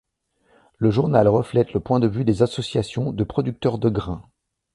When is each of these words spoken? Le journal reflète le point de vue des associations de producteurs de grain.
Le 0.79 0.89
journal 0.89 1.27
reflète 1.27 1.73
le 1.73 1.79
point 1.79 1.99
de 1.99 2.07
vue 2.07 2.25
des 2.25 2.41
associations 2.41 3.13
de 3.13 3.23
producteurs 3.23 3.77
de 3.77 3.89
grain. 3.89 4.23